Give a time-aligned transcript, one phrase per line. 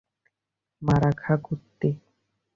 [0.81, 1.89] মারা খা, কুত্তি?